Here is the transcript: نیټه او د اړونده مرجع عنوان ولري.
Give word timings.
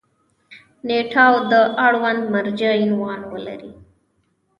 نیټه 0.87 1.19
او 1.29 1.35
د 1.51 1.53
اړونده 1.85 2.25
مرجع 2.33 2.71
عنوان 2.83 3.19
ولري. 3.31 3.71